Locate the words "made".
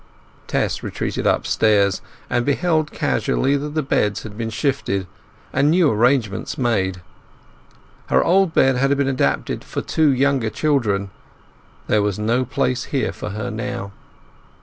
6.57-7.03